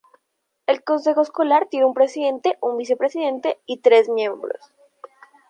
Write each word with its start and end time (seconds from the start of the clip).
El 0.65 0.83
consejo 0.83 1.21
escolar 1.21 1.67
tiene 1.69 1.85
un 1.85 1.93
presidente, 1.93 2.57
un 2.59 2.75
vicepresidente, 2.75 3.59
y 3.67 3.81
tres 3.81 4.09
miembros. 4.09 4.59